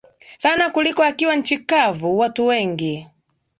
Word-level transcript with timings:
sana 0.37 0.69
kuliko 0.69 1.03
akiwa 1.03 1.35
nchi 1.35 1.57
kavu 1.57 2.17
Watu 2.19 2.45
wengi 2.45 3.07